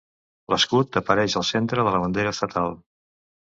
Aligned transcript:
L'escut 0.53 0.97
apareix 1.01 1.35
al 1.41 1.45
centre 1.51 1.85
de 1.89 1.95
la 1.99 2.01
bandera 2.07 2.35
estatal. 2.39 2.75